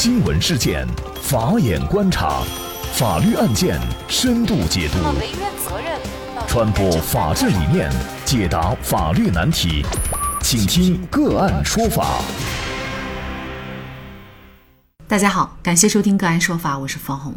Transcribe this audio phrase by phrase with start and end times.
[0.00, 0.86] 新闻事件，
[1.20, 2.44] 法眼观察，
[2.92, 4.98] 法律案件深度解读，
[6.46, 7.90] 传播法治理念，
[8.24, 9.84] 解答法律难题，
[10.40, 12.22] 请听个案说法。
[15.08, 17.34] 大家好，感谢收听个案说法，我是方红。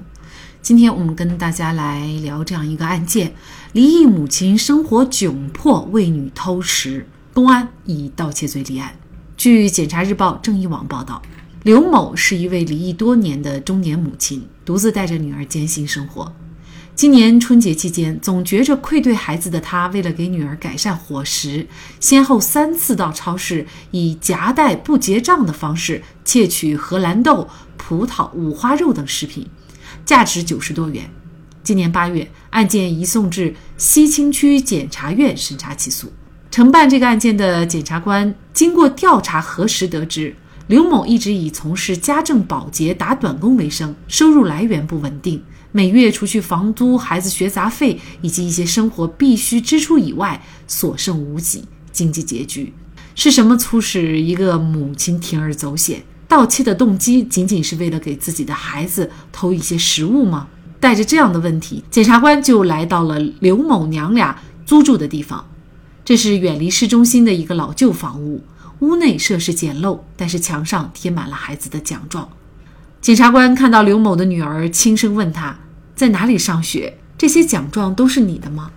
[0.62, 3.34] 今天我们跟大家来聊这样一个案件：
[3.71, 8.91] 离异母亲生活窘迫，为女偷食，公安以盗窃罪立案。
[9.36, 11.20] 据《检察日报》《正义网》报道。
[11.64, 16.34] 刘某是一位离异多年的中年母亲，独自带着女儿艰辛生活。
[16.96, 21.68] 今年春节期间，总觉着愧对孩子的她，为了给女儿改善伙食，
[22.00, 27.47] 先后三次到超市以夹带不结账的方式窃取荷兰豆、
[27.78, 29.48] 葡萄、五花肉等食品，
[30.04, 31.07] 价值九十多元。
[31.62, 36.12] 今年八月，案件移送至西青区检察院审查起诉。
[36.50, 40.36] 承办这个案件的检察官经过调查核实得知。
[40.72, 52.73] 刘某一直以从事家政保洁、打短工为生，收入来源不稳定，每月除去房租、孩子学杂费以及一些生活必需支出以外，所剩无几，经济拮据。
[53.16, 56.02] 是什么促使一个母亲铤而走险？
[56.30, 60.48] 盗窃的动机仅仅是为了给自己的孩子偷一些食物吗？
[60.80, 65.45] 带着这样的问题，检察官就来到了刘某娘俩租住的地方，
[66.06, 68.42] 这是远离市中心的一个老旧房屋。
[68.82, 72.28] 屋内设施简陋，但是墙上贴满了孩子的奖状。
[73.00, 75.56] 检察官看到刘某的女儿，轻声问他
[75.96, 78.72] 在哪里上学，这些奖状都是你的吗？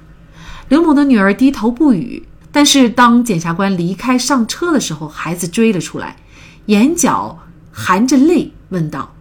[0.68, 2.26] 刘某的女儿低头不语。
[2.52, 6.16] 但是当检察官离开上车的时候，孩子追了出来，
[6.66, 7.40] 眼角
[7.72, 9.14] 含着泪问道：“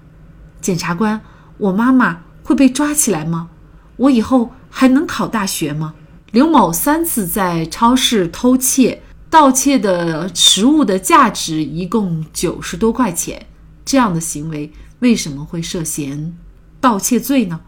[0.61, 1.19] 检察官，
[1.57, 3.49] 我妈妈会被抓起来吗？
[3.95, 5.95] 我以后还能考大学吗？”
[6.31, 9.01] 刘某三次在超市偷窃。
[9.33, 13.47] 盗窃的食物的价值一共九十多块钱，
[13.83, 16.37] 这样的行为为什么会涉嫌
[16.79, 17.61] 盗窃罪呢？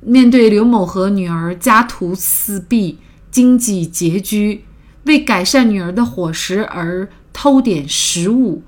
[0.00, 2.98] 面对刘某和女儿家徒四壁、
[3.32, 4.62] 经济拮据，
[5.06, 8.62] 为改善女儿的伙食而偷点食物，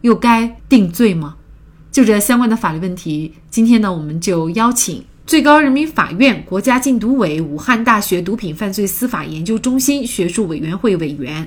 [0.00, 1.36] 又该定罪吗？
[1.92, 11.46] 就这相关的法律问题，今天呢，我们就邀请最高人民法院、国家禁毒委、武汉大学毒品犯罪司法研究中心学术委员会委员。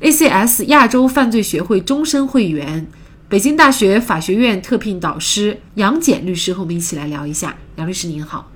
[0.00, 2.86] ACS 亚洲犯罪学会终身会员，
[3.28, 7.56] 北京大学法学院特聘导师杨戬律师和我们一起来聊一下。
[7.74, 8.48] 杨律师您好，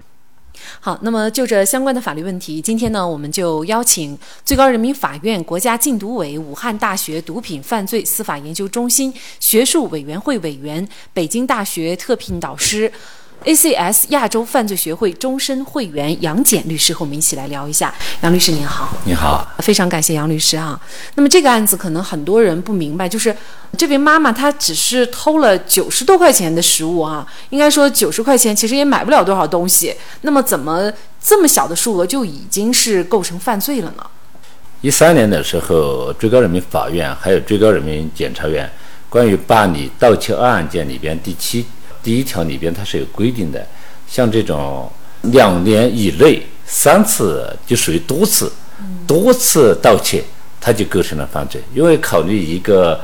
[0.78, 1.00] 好。
[1.02, 12.92] 那么就这相关的法律问题，今天呢，我们就邀请最高人民法院、国家禁毒委、武汉大学毒品犯罪司法研究中心学术委员会委员、北京大学特聘导师。
[13.44, 17.92] ACS 亚洲犯罪学会终身会员杨戬律师和我们一起来聊一下。
[18.20, 20.80] 杨律师您好，你好，非常感谢杨律师啊。
[21.16, 23.34] 那么这个案子可能很多人不明白，就是
[23.76, 29.94] 这位妈妈她只是偷了九十多块钱的食物啊，应该说九十块钱其实也买不了多少东西。
[30.20, 34.06] 那么怎么这么小的数额就已经是构成犯罪了呢？
[34.80, 38.70] 一三年的时候，最高人民法院还有最高人民检察院
[39.08, 41.66] 关于办理盗窃案件里边第七。
[42.02, 43.66] 第一条里边它是有规定的，
[44.08, 44.90] 像这种
[45.22, 48.52] 两年以内三次就属于多次，
[49.06, 50.24] 多次盗窃
[50.60, 51.62] 它就构成了犯罪。
[51.74, 53.00] 因为考虑一个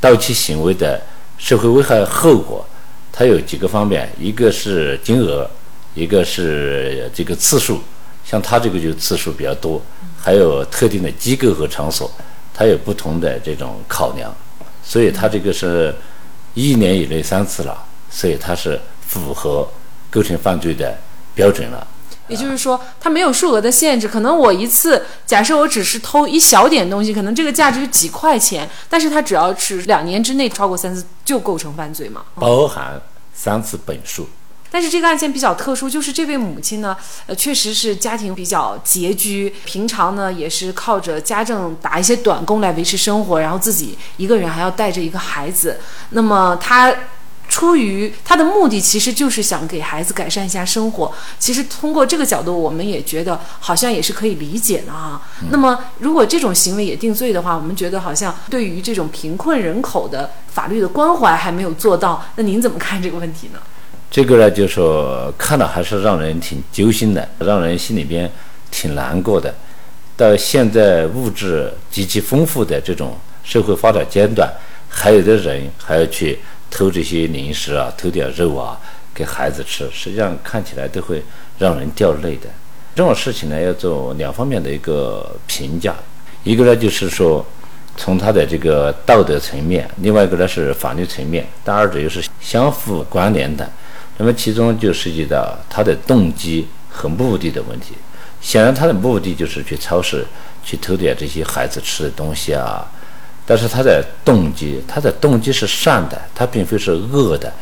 [0.00, 1.00] 盗窃行为的
[1.38, 2.66] 社会危害后果，
[3.12, 5.48] 它有几个方面，一个是金额，
[5.94, 7.80] 一个是这个次数。
[8.24, 9.82] 像它这个就次数比较多，
[10.16, 12.08] 还有特定的机构和场所，
[12.54, 14.32] 它有不同的这种考量，
[14.84, 15.92] 所以它这个是
[16.54, 17.84] 一年以内三次了。
[18.12, 18.78] 所以它是
[19.08, 19.66] 符合
[20.10, 20.96] 构成犯罪的
[21.34, 21.86] 标准了。
[22.28, 24.06] 也就是说，它没有数额的限制。
[24.06, 32.22] 可能我一次，假设我只是偷一小点东西，可能这个价值几块钱，但是它只要是两年之内超过三次，就构成犯罪嘛？
[32.36, 33.02] 包含
[33.34, 34.28] 三次本数。
[34.70, 36.96] 但是这个案件比较特殊，就是这位母亲呢，
[37.26, 45.78] 呃，确实是家庭比较拮据，平常呢也是靠着家政打一些短工来维持生活，然后自己一个人还要带着一个孩子。
[46.10, 46.94] 那么她。
[47.52, 51.12] 出于他的目的，其实就是想给孩子改善一下生活。
[51.38, 55.20] 其实通过这个角度，我们也觉得好像也是可以理解的啊。
[55.50, 62.24] 那么，如果这种行为也定罪的话，我们觉得好像对于这种贫困人口的法律的关怀还没有做到。
[62.36, 63.58] 那您怎么看这个问题呢？
[64.10, 68.32] 这个呢，就是说看了还是让人挺揪心的，让人心里边
[68.70, 69.54] 挺难过的。
[70.16, 73.14] 到现在物质极其丰富的这种
[73.44, 74.50] 社会发展阶段，
[74.88, 76.38] 还有的人还要去。
[76.72, 78.80] 偷这些零食啊，偷点肉啊，
[79.14, 81.22] 给孩子吃，实际上看起来都会
[81.58, 82.48] 让人掉泪的。
[82.94, 85.94] 这种事情呢，要做两方面的一个评价。
[86.42, 87.44] 一个呢，就是说，
[87.96, 93.70] 从他的这个道德层面，另外一个呢是法律层面，但二者又是相互关联的。
[94.16, 97.94] 那么其中就涉及到他的动机和目的的问题。
[98.40, 100.26] 显然他的目的就是去超市
[100.64, 102.84] 去偷点这些孩子吃的东西啊，
[103.52, 107.52] 但是他的动机，他的动机是善的，他并非是恶的，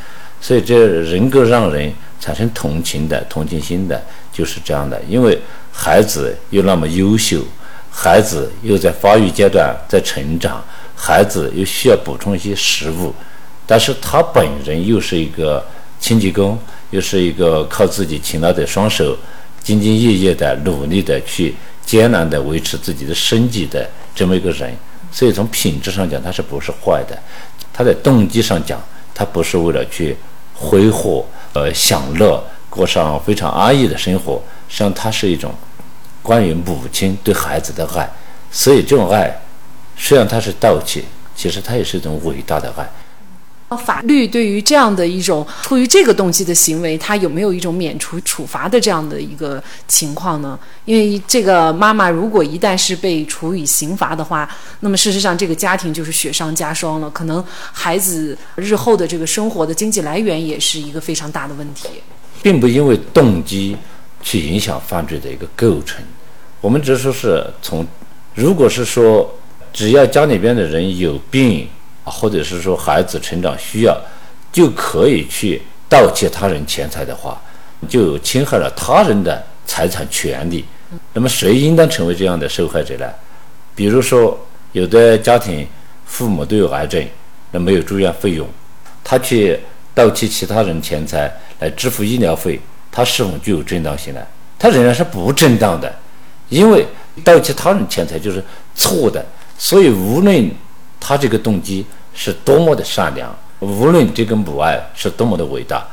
[0.40, 4.00] 所以这人格让人产生同情的同情心的，
[4.32, 5.02] 就是这样的。
[5.08, 5.37] 因为
[5.72, 7.42] 孩子又那么优秀，
[7.90, 10.62] 孩子又在发育阶段在成长，
[10.94, 13.12] 孩子又需要补充一些食物，
[13.66, 15.66] 但是他本人又是一个
[15.98, 16.56] 清洁工，
[16.90, 19.19] 又是一个靠自己勤劳的双手。
[19.64, 21.54] 兢兢业业的、努力的去
[21.84, 24.72] 艰难的维持自己的生计的这么一个人，
[25.12, 27.19] 所以从品质上讲，它是不是坏的？
[27.73, 28.81] 他在动机上讲，
[29.15, 30.17] 他不是为了去
[30.55, 34.43] 挥霍、呃享乐，过上非常安逸的生活。
[34.69, 35.53] 实际上，它是一种
[36.23, 38.09] 关于母亲对孩子的爱。
[38.53, 39.35] 所以，这种爱
[39.97, 41.03] 虽然它是盗窃，
[41.35, 42.89] 其实它也是一种伟大的爱。
[43.76, 50.58] 法律对于这样的一种出于这个动机的行为，他有没有一种免除处罚的这样的一个情况呢？
[50.84, 54.49] 因为这个妈妈如果一旦是被处以刑罚的话，
[54.81, 61.88] 那么事实上这个家庭就是雪上加霜了，可能孩子日后的这个生活的经济来源也是一个非常大的问题。
[62.43, 63.76] 并不因为动机
[64.20, 66.02] 去影响犯罪的一个构成，
[66.61, 67.87] 我们只是说是从，
[68.34, 69.32] 如果是说
[69.73, 71.69] 只要家里边的人有病。
[72.05, 74.00] 或者是说孩子成长需要，
[74.52, 77.41] 就可以去盗窃他人钱财的话，
[77.88, 80.64] 就侵害了他人的财产权利。
[81.12, 83.06] 那么谁应当成为这样的受害者呢？
[83.75, 84.38] 比如说，
[84.73, 85.67] 有的家庭
[86.05, 87.05] 父母都有癌症，
[87.52, 88.47] 那没有住院费用，
[89.05, 89.58] 他去
[89.94, 92.61] 盗窃其他人钱财来支付医疗费，
[92.91, 94.20] 他是否具有正当性呢？
[94.58, 95.94] 他仍然是不正当的，
[96.49, 96.85] 因为
[97.23, 98.44] 盗窃他人钱财就是
[98.75, 99.25] 错的。
[99.56, 100.50] 所以无论
[101.00, 101.85] 他这个动机。
[102.12, 105.87] 是多么的善良，无论这个母爱是多么的伟大，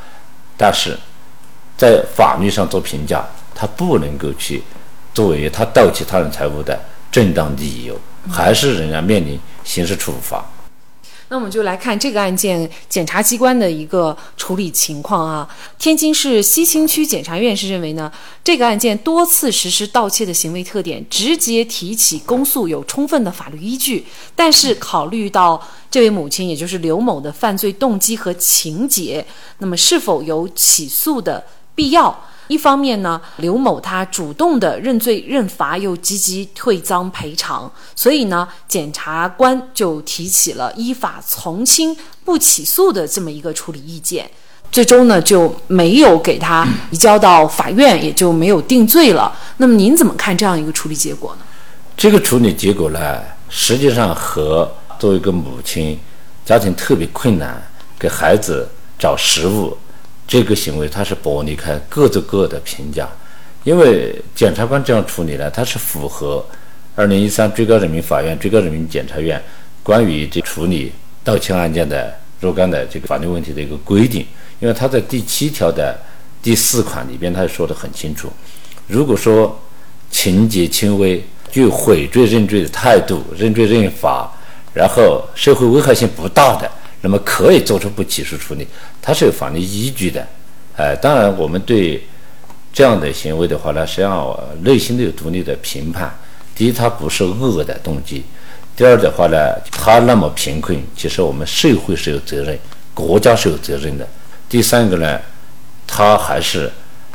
[0.56, 0.98] 但是
[1.76, 3.24] 在法律上做评价，
[3.54, 4.60] 他不能够去
[5.14, 6.78] 作为他盗窃他人财物的
[7.10, 7.96] 正当理由，
[8.28, 10.44] 还是仍然面临刑事处罚。
[11.30, 15.48] 那我们就来看这个案件检察机关的一个处理情况啊。
[15.78, 18.10] 天津市西青区检察院是认为呢，
[18.42, 24.06] 这个案件多次实施盗窃的行为特点，直接提起公诉有充分的法律依据。
[24.34, 29.26] 但是考虑到这位母亲，也就是刘某的犯罪动机和情节，
[29.58, 32.24] 那么是否有起诉的必要？
[32.48, 44.30] 一方面呢，刘某他主动的认罪认罚，又积极退赃赔偿，所以呢，检察官就提起了依法从轻不起诉的这么一个处理意见，
[44.72, 49.30] 最终呢就没有给他移交到法院，也就没有定罪了。
[49.58, 51.44] 那么您怎么看这样一个处理结果呢？
[51.96, 55.98] 这个处理结果呢，实际上和作为一个母亲，
[56.46, 57.62] 家庭特别困难，
[57.98, 58.66] 给孩子
[58.98, 59.76] 找食物。
[60.28, 63.08] 这个行为他是剥离开各做各的评价，
[63.64, 66.44] 因为检察官这样处理呢，他是符合
[66.94, 69.42] 二零一三最高人民法院、最高人民检察院
[69.82, 70.92] 关于这处理
[71.24, 74.26] 盗窃案件的若干的这个法律问题的一个规定。
[74.60, 75.98] 因为他在第七条的
[76.42, 78.30] 第四款里边，他说的很清楚：
[78.86, 79.58] 如果说
[80.10, 84.30] 情节轻微、具有悔罪认罪的态度、认罪认罚，
[84.74, 86.70] 然后社会危害性不大的。
[87.00, 88.66] 那么可以做出不起诉处理，
[89.00, 90.26] 它是有法律依据的，
[90.76, 92.04] 哎，当然我们对
[92.72, 96.12] 这样的行为的话呢，实际上我内心都有独立的评判。
[96.54, 98.22] 第一，他不是恶的动机；
[98.76, 102.58] 第二的话呢，他那么贫困，其实我们社会是有责任，
[102.92, 104.06] 国家是有责任的。
[104.48, 105.20] 第三个呢，
[105.86, 106.68] 他还是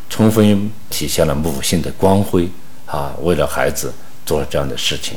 [0.10, 2.48] 充分体现了母性的光辉
[2.86, 3.94] 啊，为了孩子
[4.26, 5.16] 做了这样的事情，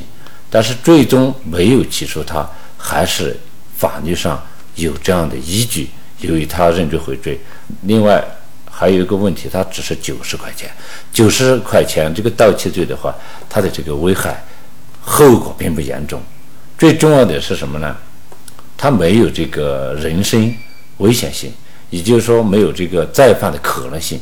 [0.50, 2.44] 但是最终没有起诉他，
[2.76, 3.38] 还是
[3.76, 4.42] 法律上。
[4.76, 5.88] 有这样的依据，
[6.20, 7.38] 由于他认罪悔罪，
[7.82, 8.24] 另外
[8.70, 10.70] 还有一个问题，他只是九十块钱，
[11.12, 13.14] 九十块钱这个盗窃罪的话，
[13.48, 14.44] 它的这个危害
[15.00, 16.22] 后果并不严重。
[16.78, 17.96] 最重要的是什么呢？
[18.76, 20.54] 他没有这个人身
[20.98, 21.50] 危险性，
[21.88, 24.20] 也就是说没有这个再犯的可能性。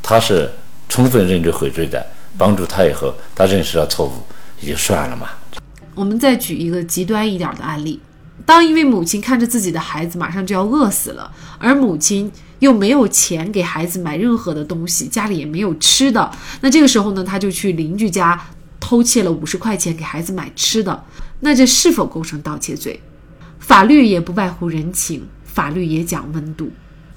[0.00, 0.48] 他是
[0.88, 2.06] 充分认罪悔罪的，
[2.38, 4.12] 帮助他以后他认识到错误
[4.60, 5.30] 也就算了嘛。
[5.96, 8.00] 我们再举一个极端一点的案例。
[8.48, 16.30] 当一位母亲看着自己的孩子马上就要饿死了，而母亲又没有钱给孩子买任何的东西，家里也没有吃的，
[16.62, 18.40] 那这个时候呢，他就去邻居家
[18.80, 21.04] 偷窃了五十块钱给孩子买吃的，
[21.40, 22.98] 那这是否构成盗窃罪？
[23.58, 26.70] 法律也不外乎人情，法律也讲温度。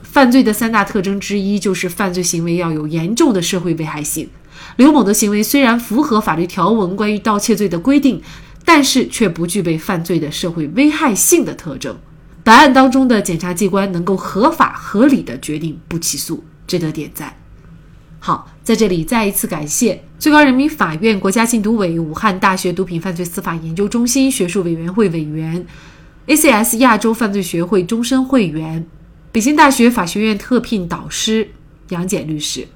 [0.04, 4.28] 犯罪的三大特征之一就是犯罪行为要有严重的社会危害性。
[4.76, 8.22] 刘某的行为虽然符合法律条文关于盗窃罪的规定。
[8.66, 11.98] 但是却不具备犯罪的社会危害性的特征。
[12.44, 17.36] 本案当中的检察机关能够合法合理的决定不起诉，值得点赞。
[18.20, 25.66] 好，在这里再一次感谢最高人民法院国家禁毒委、武汉大学毒品犯罪司法研究中心学术委员会委员、
[26.28, 28.86] ACS 亚洲犯罪学会终身会员、
[29.32, 31.50] 北京大学法学院特聘导师
[31.90, 32.68] 杨戬律师。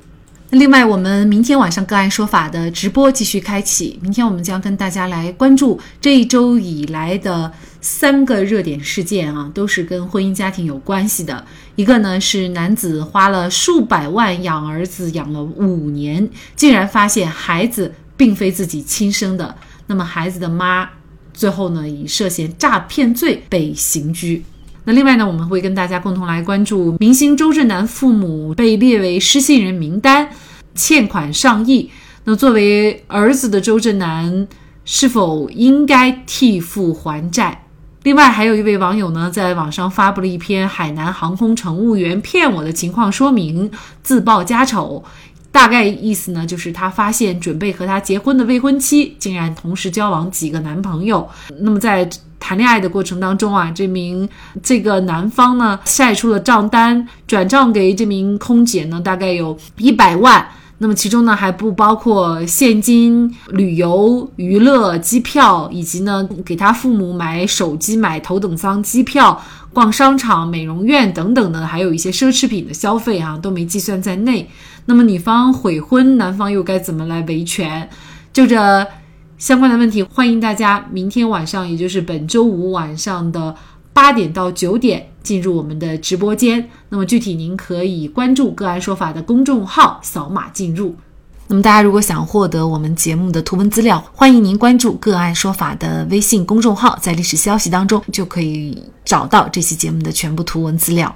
[0.52, 3.98] 那另外，我们明天晚上个案说法的直播继续开启。
[4.02, 11.44] 明天我们将跟大家来关注这一周以来的三个热点事件啊，都是跟婚姻家庭有关系的。
[11.76, 19.56] 一个呢是男子花了数百万养儿子，养了五年，竟然发现孩子并非自己亲生的。
[19.88, 20.88] 那么孩子的妈
[21.34, 24.44] 最后呢以涉嫌诈骗罪被刑拘。
[24.86, 30.30] 那另外呢，我们会跟大家共同来关注明星周震南父母被列为失信人名单。
[30.76, 31.90] 欠款上亿，
[32.26, 34.46] 那作为儿子的周震南
[34.84, 37.64] 是否应该替父还债？
[38.04, 43.72] 另外，还有一位网友呢，在网上发布了一篇海南航空乘务员骗我的情况说明，
[44.04, 45.04] 自曝家丑。
[45.50, 51.26] 大概意思呢，就是他发现准备和他结婚的未婚妻竟然同时交往几个男朋友。
[51.62, 52.08] 那么在
[52.46, 54.30] 谈恋爱的过程当中啊，这名
[54.62, 60.48] 这个男方呢晒出了账单，转账给这名空姐呢，大概有一百万。
[60.78, 69.42] 那么其中呢还不包括现金、旅游、娱乐、机票，以及呢给他父母买手机、买头等舱机票、
[69.74, 74.48] 逛商场、美容院等等的，还有一些奢侈品的消费啊都没计算在内。
[74.86, 77.90] 那么女方悔婚，男方又该怎么来维权？
[78.32, 78.86] 就这
[79.46, 83.56] 相关的问题，欢迎大家明天晚上，也就是本周五晚上的
[83.94, 85.08] 八点到九点。
[85.22, 90.96] 进入我们的直播间，那么具体您可以关注“个案说法”的公众号，扫码进入。
[91.46, 101.16] 那么大家如果想获得我们节目的图文资料，欢迎您关注“个案说法”的微信公众号，在历史消息当中就可以找到这期节目的全部图文资料。